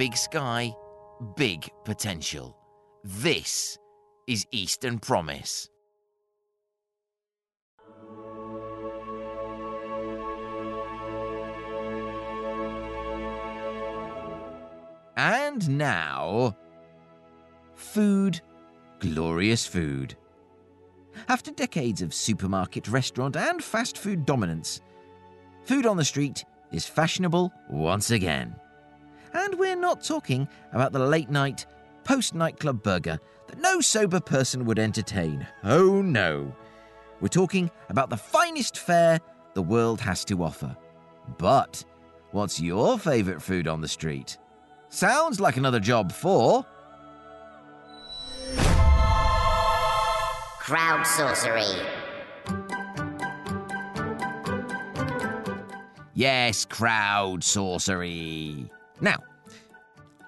[0.00, 0.74] Big sky,
[1.36, 2.56] big potential.
[3.04, 3.76] This
[4.26, 5.68] is Eastern Promise.
[15.18, 16.56] And now,
[17.74, 18.40] food,
[19.00, 20.16] glorious food.
[21.28, 24.80] After decades of supermarket, restaurant, and fast food dominance,
[25.64, 28.59] food on the street is fashionable once again.
[29.32, 31.66] And we're not talking about the late night,
[32.04, 35.46] post nightclub burger that no sober person would entertain.
[35.64, 36.54] Oh no.
[37.20, 39.20] We're talking about the finest fare
[39.54, 40.76] the world has to offer.
[41.38, 41.84] But
[42.30, 44.38] what's your favourite food on the street?
[44.88, 46.64] Sounds like another job for.
[50.58, 51.64] Crowd sorcery.
[56.14, 58.70] Yes, crowd sorcery.
[59.00, 59.18] Now,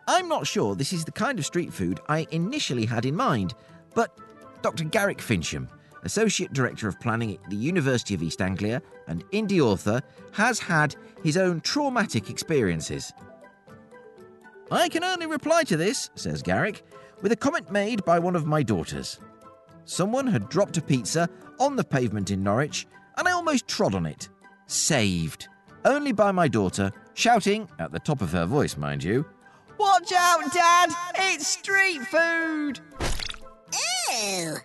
[0.09, 3.55] I'm not sure this is the kind of street food I initially had in mind,
[3.95, 4.19] but
[4.63, 4.85] Dr.
[4.85, 5.69] Garrick Fincham,
[6.05, 10.97] Associate Director of Planning at the University of East Anglia and indie author, has had
[11.23, 13.13] his own traumatic experiences.
[14.71, 16.83] I can only reply to this, says Garrick,
[17.21, 19.21] with a comment made by one of my daughters.
[19.85, 21.29] Someone had dropped a pizza
[21.61, 22.87] on the pavement in Norwich,
[23.17, 24.29] and I almost trod on it.
[24.67, 25.49] Saved.
[25.85, 29.25] Only by my daughter, shouting, at the top of her voice, mind you,
[29.79, 30.91] Watch out, Dad!
[31.17, 32.81] It's street food!
[34.13, 34.57] Ew.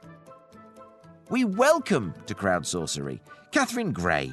[1.29, 4.31] We welcome to Crowd Sorcery Catherine Gray,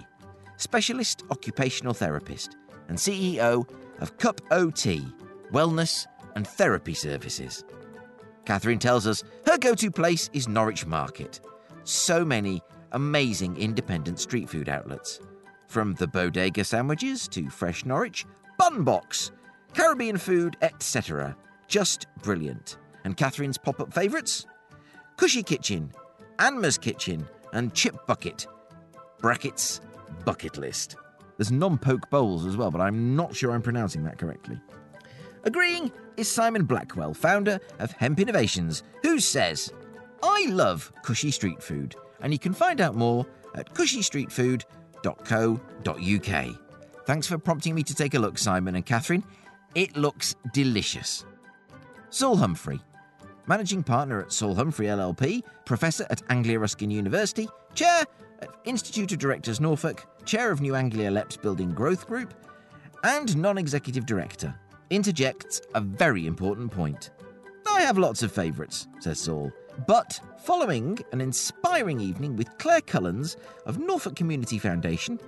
[0.56, 2.56] Specialist Occupational Therapist
[2.89, 3.69] and CEO
[4.01, 5.05] of Cup OT,
[5.53, 6.06] Wellness
[6.37, 7.65] and Therapy Services.
[8.45, 11.41] Catherine tells us her go to place is Norwich Market.
[11.84, 12.62] So many
[12.93, 15.21] amazing independent street food outlets.
[15.75, 18.25] From the bodega sandwiches to Fresh Norwich,
[18.58, 19.33] Bun Box,
[19.72, 21.36] Caribbean food, etc.
[21.66, 22.78] Just brilliant.
[23.03, 24.47] And Catherine's pop up favourites?
[25.16, 25.91] Cushy Kitchen,
[26.38, 28.47] Anma's Kitchen, and Chip Bucket.
[29.19, 29.81] Brackets,
[30.25, 30.94] bucket list.
[31.38, 34.60] There's non poke bowls as well, but I'm not sure I'm pronouncing that correctly.
[35.43, 39.72] Agreeing is Simon Blackwell, founder of Hemp Innovations, who says,
[40.22, 43.26] I love cushy street food, and you can find out more
[43.56, 43.75] at
[45.04, 46.60] cushystreetfood.co.uk.
[47.06, 49.25] Thanks for prompting me to take a look, Simon and Catherine.
[49.75, 51.25] It looks delicious.
[52.10, 52.81] Saul Humphrey,
[53.47, 58.04] Managing Partner at Saul Humphrey LLP, Professor at Anglia Ruskin University, Chair
[58.41, 62.32] at Institute of Directors Norfolk, Chair of New Anglia LEP's Building Growth Group,
[63.03, 64.54] and Non Executive Director,
[64.91, 67.10] interjects a very important point.
[67.69, 69.53] I have lots of favourites, says Saul,
[69.87, 73.37] but following an inspiring evening with Claire Cullens
[73.67, 75.19] of Norfolk Community Foundation,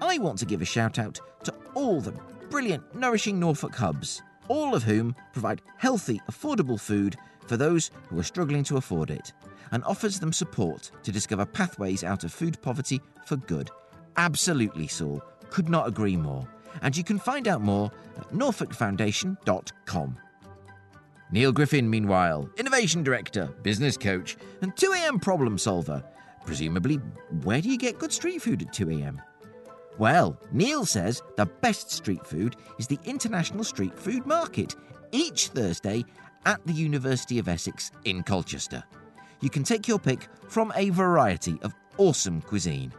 [0.00, 2.12] I want to give a shout out to all the
[2.50, 8.24] brilliant, nourishing Norfolk hubs, all of whom provide healthy, affordable food for those who are
[8.24, 9.32] struggling to afford it,
[9.72, 13.70] and offers them support to discover pathways out of food poverty for good.
[14.16, 15.22] Absolutely, Saul.
[15.50, 16.46] Could not agree more.
[16.82, 20.18] And you can find out more at norfolkfoundation.com.
[21.32, 26.02] Neil Griffin, meanwhile, Innovation Director, Business Coach, and 2am Problem Solver.
[26.44, 26.96] Presumably,
[27.42, 29.18] where do you get good street food at 2am?
[29.98, 34.76] Well, Neil says the best street food is the International Street Food Market,
[35.10, 36.04] each Thursday
[36.44, 38.84] at the University of Essex in Colchester.
[39.40, 42.92] You can take your pick from a variety of awesome cuisine.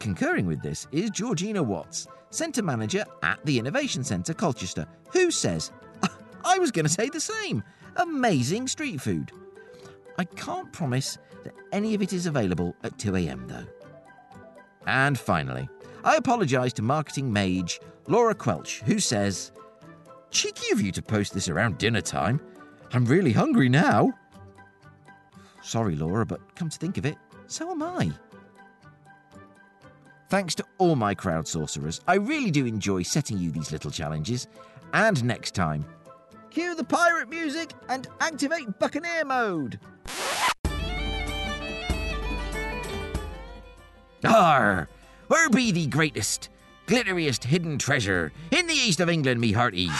[0.00, 5.72] Concurring with this is Georgina Watts, Centre Manager at the Innovation Centre Colchester, who says,
[6.46, 7.62] I was going to say the same.
[7.96, 9.32] Amazing street food.
[10.16, 13.66] I can't promise that any of it is available at 2am though.
[14.86, 15.68] And finally,
[16.04, 19.50] I apologise to marketing mage Laura Quelch, who says,
[20.30, 22.40] Cheeky of you to post this around dinner time.
[22.92, 24.12] I'm really hungry now.
[25.62, 27.16] Sorry, Laura, but come to think of it,
[27.48, 28.12] so am I.
[30.28, 34.46] Thanks to all my crowd sorcerers, I really do enjoy setting you these little challenges.
[34.92, 35.84] And next time,
[36.56, 39.78] cue the pirate music and activate Buccaneer mode.
[44.24, 44.88] Arr!
[45.26, 46.48] Where be the greatest,
[46.86, 49.92] glitteriest hidden treasure in the east of England, me hearties?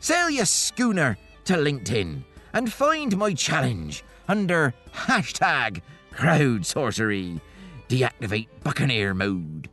[0.00, 7.40] Sail your schooner to LinkedIn and find my challenge under hashtag crowd sorcery.
[7.88, 9.70] Deactivate Buccaneer mode.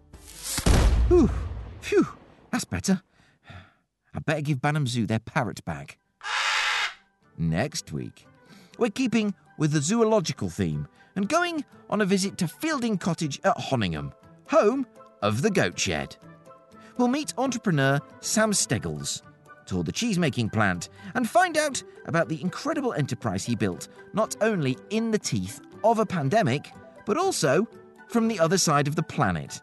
[1.08, 1.32] Whew,
[1.82, 2.08] phew,
[2.52, 3.02] that's better.
[4.16, 5.98] I better give Banham Zoo their parrot back.
[7.38, 8.26] Next week,
[8.78, 13.58] we're keeping with the zoological theme and going on a visit to Fielding Cottage at
[13.58, 14.14] Honingham,
[14.48, 14.88] home
[15.22, 16.16] of the Goat Shed.
[16.98, 19.22] We'll meet entrepreneur Sam Steggles,
[19.66, 24.78] tour the cheesemaking plant, and find out about the incredible enterprise he built, not only
[24.92, 26.72] in the teeth of a pandemic,
[27.06, 27.68] but also
[28.08, 29.62] from the other side of the planet.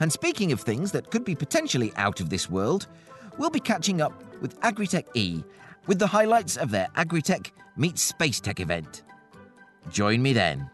[0.00, 2.86] And speaking of things that could be potentially out of this world,
[3.38, 5.42] we'll be catching up with Agritech E
[5.86, 9.02] with the highlights of their Agritech meets Space Tech event.
[9.90, 10.70] Join me then.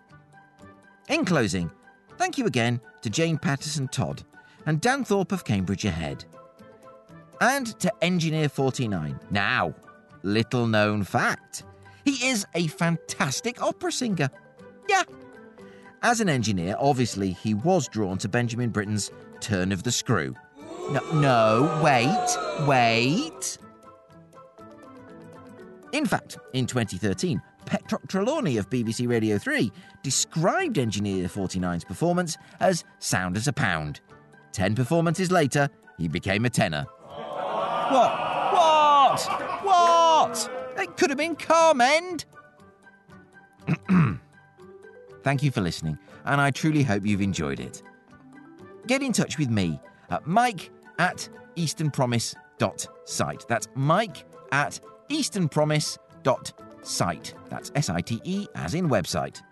[1.08, 1.70] In closing,
[2.16, 4.22] thank you again to Jane Paterson-Todd
[4.66, 6.24] and Dan Thorpe of Cambridge Ahead.
[7.40, 9.18] And to Engineer 49.
[9.30, 9.74] Now,
[10.22, 11.64] little known fact
[12.04, 14.30] he is a fantastic opera singer.
[14.88, 15.02] Yeah.
[16.02, 19.10] As an engineer, obviously, he was drawn to Benjamin Britten's
[19.40, 20.34] Turn of the Screw.
[20.90, 23.58] No, no, wait, wait.
[25.92, 29.70] In fact, in 2013, Petroc Trelawny of BBC Radio 3
[30.02, 34.00] described Engineer 49's performance as sound as a pound.
[34.52, 35.68] Ten performances later,
[35.98, 36.86] he became a tenor.
[37.90, 38.52] What?
[38.52, 39.64] What?
[39.64, 40.50] What?
[40.76, 42.24] It could have been Carmend.
[45.22, 47.82] Thank you for listening, and I truly hope you've enjoyed it.
[48.86, 49.78] Get in touch with me
[50.12, 53.48] at mike at easternpromise.site.
[53.48, 54.78] That's mike at
[55.08, 57.34] easternpromise.site.
[57.48, 59.42] That's S I T E as in website.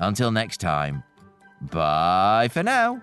[0.00, 1.02] Until next time,
[1.62, 3.00] bye for now.